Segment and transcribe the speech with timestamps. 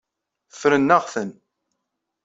[0.51, 1.29] Ffren-aɣ-ten.